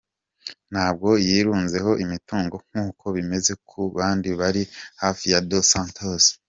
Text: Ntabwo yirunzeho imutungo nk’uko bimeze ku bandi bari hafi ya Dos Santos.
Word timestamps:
Ntabwo 0.71 1.07
yirunzeho 1.27 1.91
imutungo 2.03 2.55
nk’uko 2.69 3.05
bimeze 3.15 3.51
ku 3.67 3.79
bandi 3.97 4.29
bari 4.39 4.63
hafi 5.01 5.25
ya 5.33 5.39
Dos 5.49 5.65
Santos. 5.73 6.23